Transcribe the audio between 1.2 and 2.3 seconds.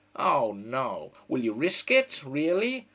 will you risk it,